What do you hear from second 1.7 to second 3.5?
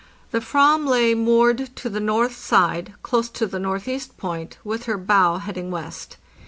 to the north side close to